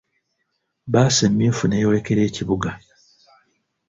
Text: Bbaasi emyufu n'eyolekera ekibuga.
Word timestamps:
Bbaasi 0.87 1.21
emyufu 1.29 1.63
n'eyolekera 1.67 2.21
ekibuga. 2.29 2.69